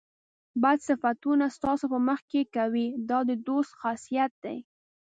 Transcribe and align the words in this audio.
بد 0.63 0.79
صفتونه 0.87 1.45
ستاسو 1.57 1.85
په 1.93 1.99
مخ 2.07 2.19
کې 2.31 2.41
کوي 2.55 2.87
دا 3.09 3.19
د 3.29 3.31
دوست 3.47 3.71
خاصیت 3.81 4.31
دی. 4.43 4.57